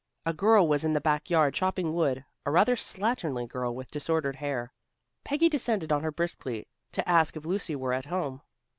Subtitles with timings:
[0.25, 4.37] A girl was in the back yard chopping wood, a rather slatternly girl with disordered
[4.37, 4.73] hair.
[5.23, 8.41] Peggy descended on her briskly to ask if Lucy were at home.